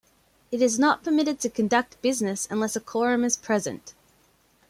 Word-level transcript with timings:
It 0.51 0.63
is 0.63 0.79
not 0.79 1.03
permitted 1.03 1.39
to 1.41 1.49
conduct 1.51 2.01
business 2.01 2.47
unless 2.49 2.75
a 2.75 2.79
quorum 2.79 3.23
is 3.23 3.37
present. 3.37 3.93